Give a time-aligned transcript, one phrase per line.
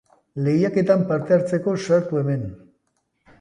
[0.45, 2.49] Lehiaketan parte hartzeko sartu hemen.